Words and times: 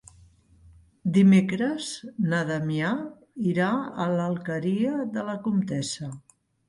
Dimecres 1.17 1.89
na 2.31 2.39
Damià 2.47 2.93
irà 3.51 3.69
a 4.07 4.09
l'Alqueria 4.15 4.97
de 5.19 5.27
la 5.29 5.37
Comtessa. 5.45 6.11